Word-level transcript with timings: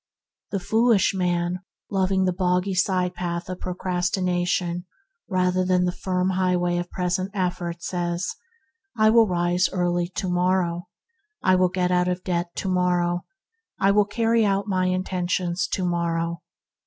The 0.49 0.59
foolish 0.59 1.13
man, 1.13 1.59
loving 1.91 2.25
the 2.25 2.33
boggy 2.33 2.73
side 2.73 3.13
path 3.13 3.47
of 3.49 3.59
procrastination 3.59 4.87
rather 5.27 5.63
than 5.63 5.85
the 5.85 5.91
firm 5.91 6.31
Highway 6.31 6.77
of 6.79 6.89
Present 6.89 7.29
Effort, 7.35 7.83
says, 7.83 8.35
"I 8.97 9.11
will 9.11 9.27
rise 9.27 9.69
early 9.71 10.07
to 10.15 10.27
morrow; 10.27 10.87
I 11.43 11.53
will 11.55 11.69
get 11.69 11.91
out 11.91 12.07
of 12.07 12.23
debt 12.23 12.55
to 12.55 12.67
morrow; 12.67 13.25
I 13.79 13.91
will 13.91 14.05
carry 14.05 14.43
out 14.43 14.65
my 14.67 14.87
inten 14.87 15.29
tions 15.29 15.67
to 15.67 15.85
morrow." 15.85 16.41